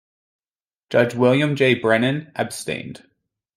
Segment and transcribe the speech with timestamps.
[0.89, 1.75] Judge William J.
[1.75, 3.07] Brennan abstained.